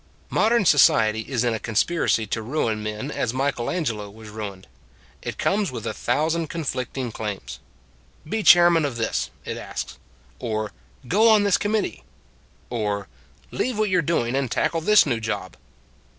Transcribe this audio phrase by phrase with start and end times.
[0.31, 4.65] Modern society is in a conspiracy to ruin men as Michelangelo was ruined.
[5.21, 7.59] It comes with a thousand conflicting claims."
[8.27, 9.99] Be chairman of this," it asks;
[10.39, 10.71] or"
[11.07, 12.03] Go on this committee";
[12.71, 13.09] or"
[13.51, 15.55] Leave what you are doing and tackle this new job."